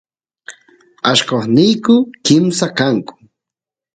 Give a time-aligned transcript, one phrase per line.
[1.09, 1.95] allqosniyku
[2.25, 3.13] kimsa kanku